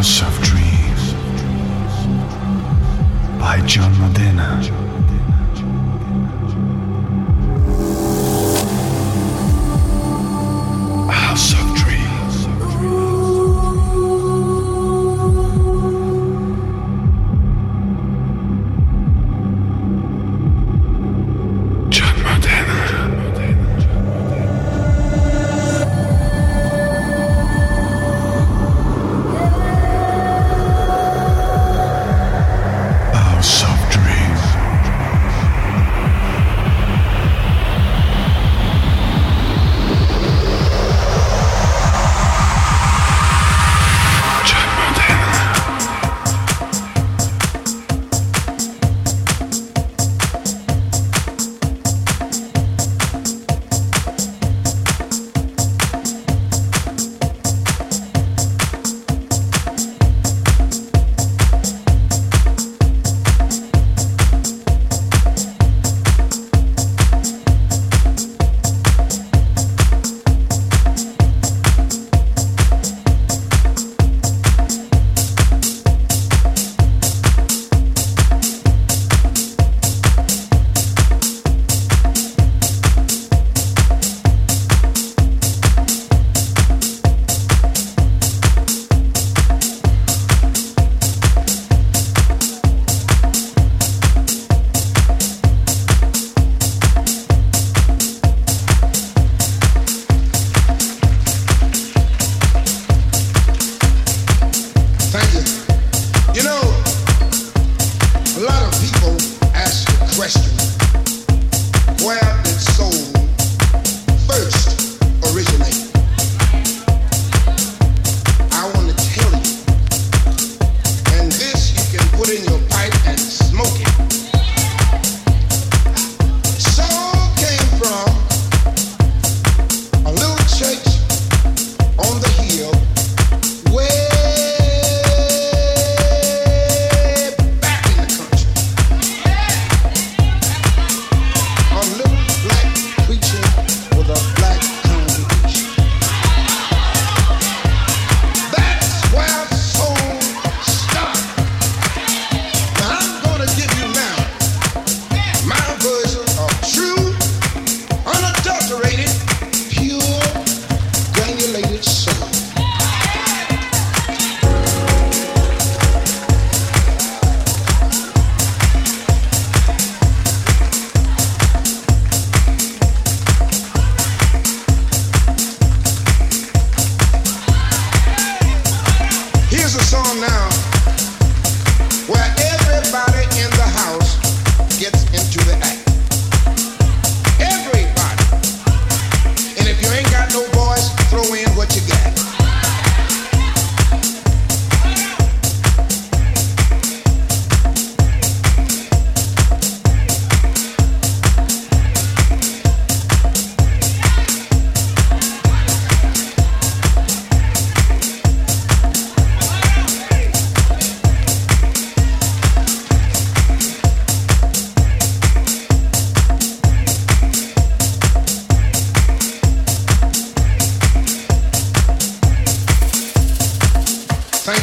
House 0.00 0.22
of 0.22 0.42
Dreams 0.42 1.12
by 3.38 3.60
John 3.66 3.92
Modena. 4.00 4.89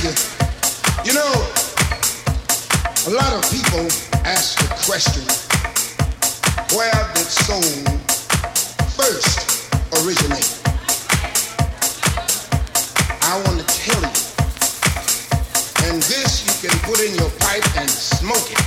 you 0.03 1.13
know, 1.13 1.33
a 3.07 3.09
lot 3.09 3.33
of 3.33 3.41
people 3.49 3.87
ask 4.25 4.59
the 4.59 4.67
question, 4.85 5.23
where 6.77 6.93
did 7.15 7.25
soul 7.25 7.61
first 8.93 9.71
originate? 9.97 10.61
I 13.23 13.41
want 13.45 13.57
to 13.59 13.65
tell 13.73 14.01
you, 14.01 14.13
and 15.89 16.03
this 16.03 16.45
you 16.45 16.69
can 16.69 16.77
put 16.81 16.99
in 16.99 17.15
your 17.15 17.31
pipe 17.39 17.65
and 17.77 17.89
smoke 17.89 18.51
it. 18.51 18.59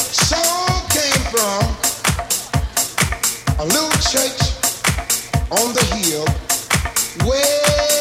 Soul 0.00 0.80
came 0.88 1.22
from 1.28 1.60
a 3.58 3.64
little 3.66 3.90
church 4.08 4.40
on 5.50 5.74
the 5.74 5.84
hill 5.96 6.24
where. 7.28 7.99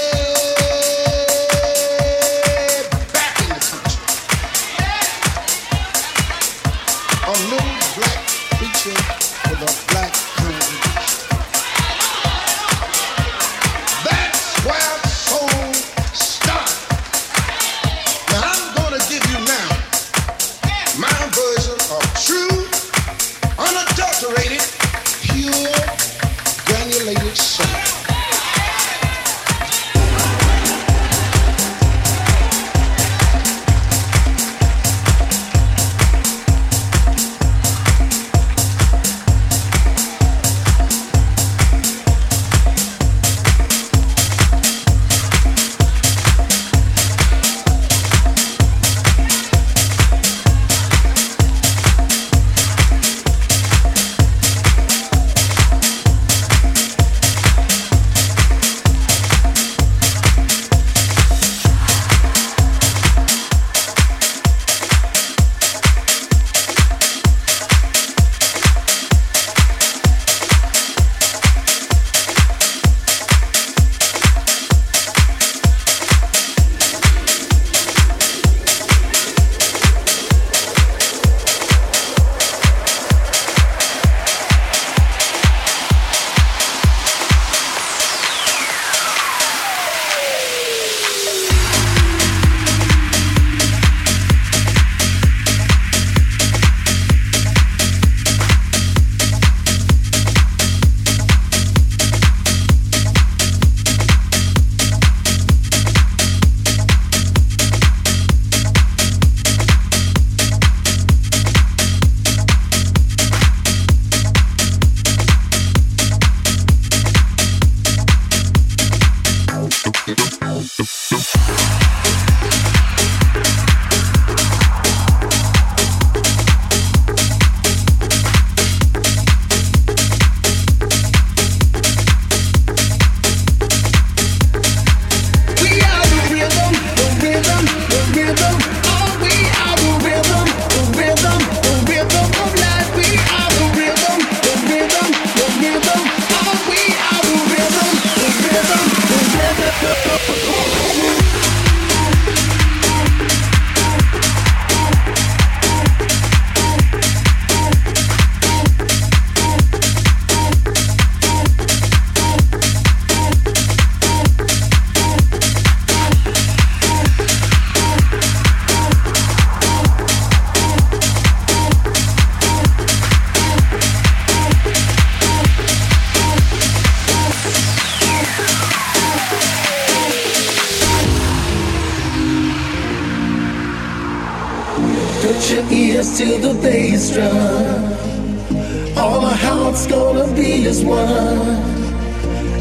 All 189.10 189.26
our 189.26 189.34
hearts 189.34 189.88
gonna 189.88 190.28
be 190.36 190.68
as 190.68 190.86
one. 190.86 191.64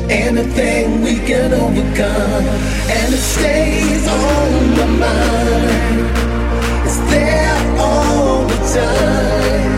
Anything 0.09 1.03
we 1.03 1.15
can 1.31 1.53
overcome, 1.53 2.45
and 2.97 3.09
it 3.19 3.25
stays 3.35 4.05
on 4.09 4.51
my 4.79 4.87
mind. 5.05 6.07
It's 6.87 7.01
there 7.13 7.59
all 7.85 8.47
the 8.53 8.59
time. 8.79 9.73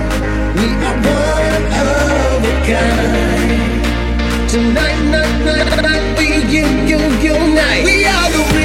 We 0.59 0.69
are 0.89 0.99
one 1.19 1.65
of 1.89 2.49
a 2.53 2.57
kind. 2.71 4.49
Tonight, 4.53 5.01
night, 5.17 5.37
night, 5.49 5.71
night, 5.87 6.07
we 6.19 6.29
you, 6.55 6.67
you, 6.91 7.01
unite. 7.35 7.85
We 7.85 7.97
are 8.15 8.31
the 8.37 8.60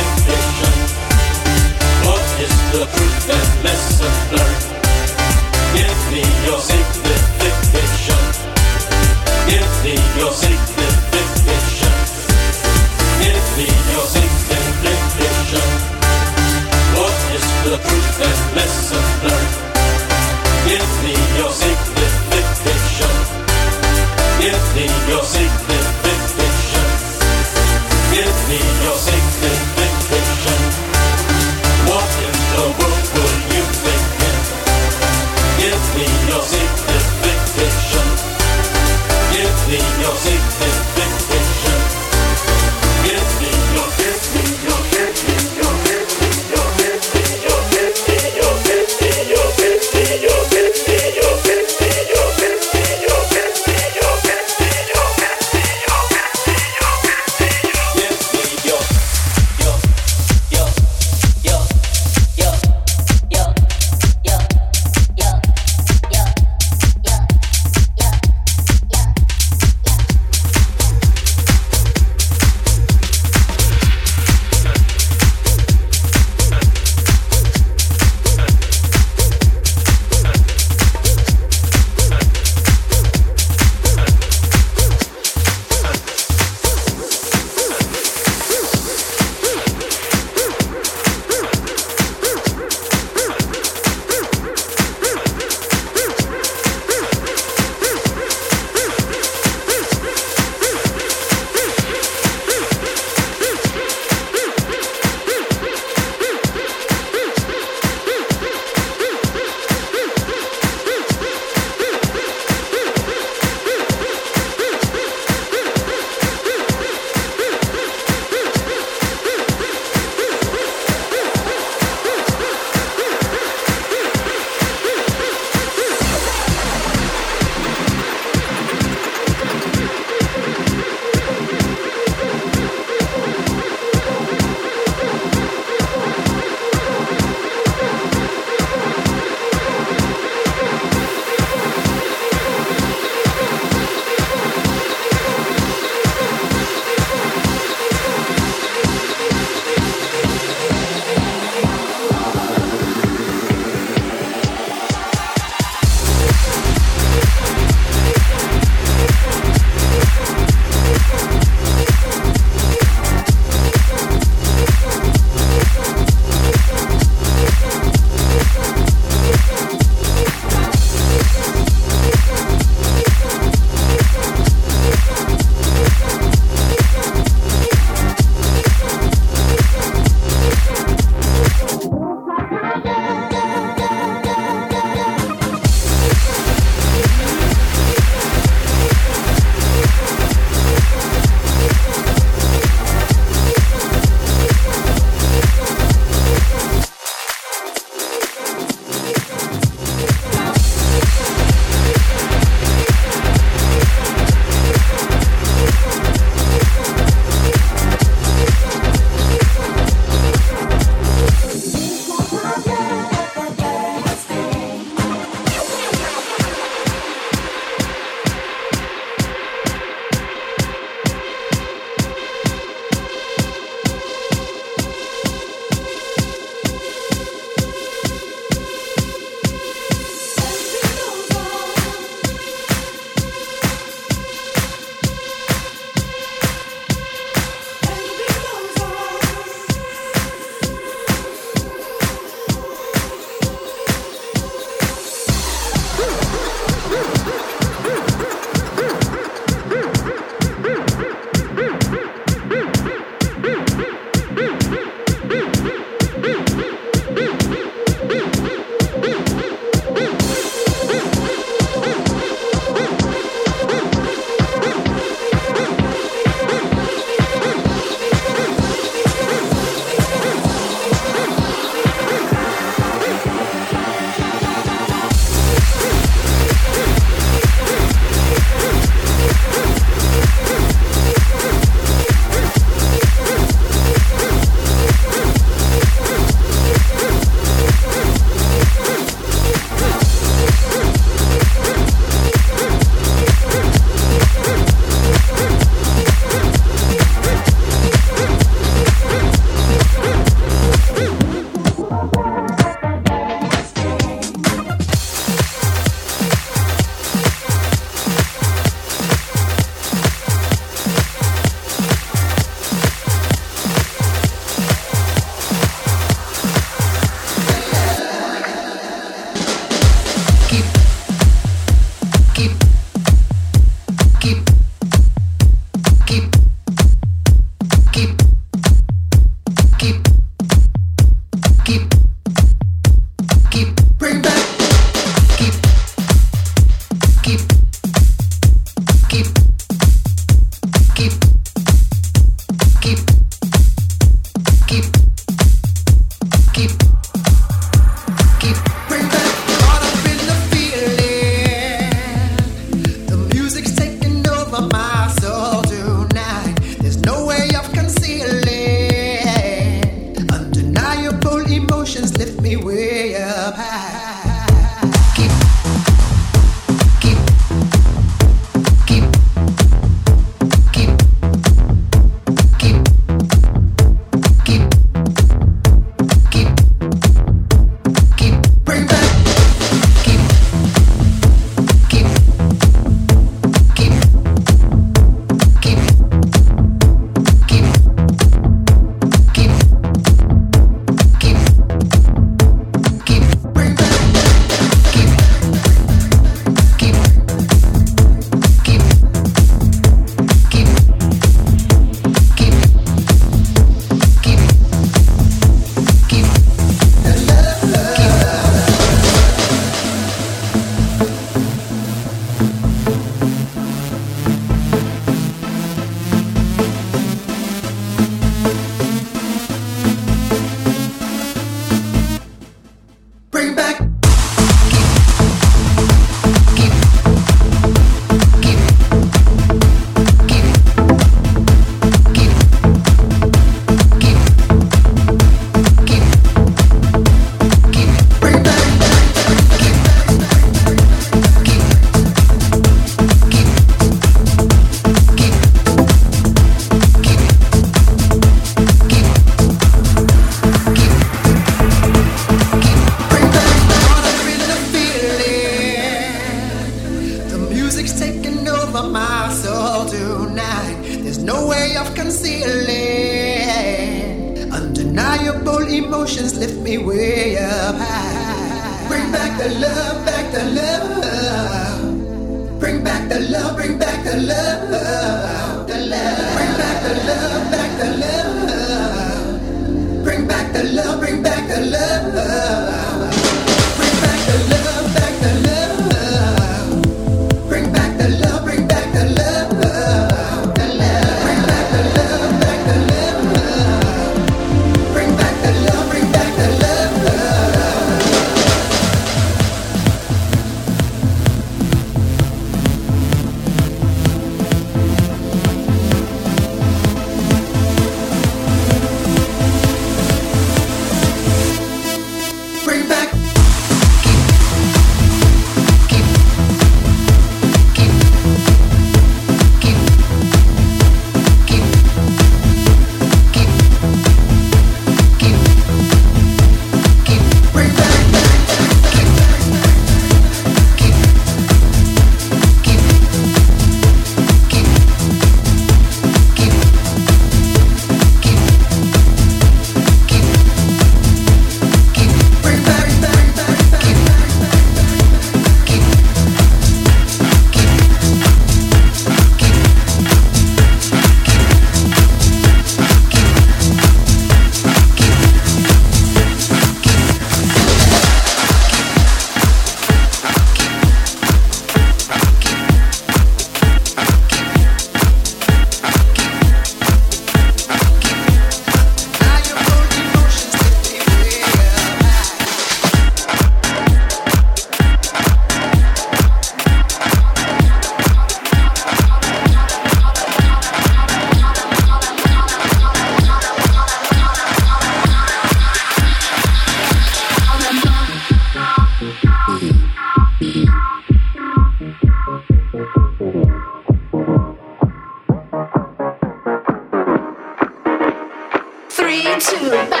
Wow. 599.22 600.00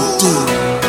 Good. 0.00 0.79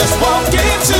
just 0.00 0.18
walk 0.22 0.46
into 0.48 0.99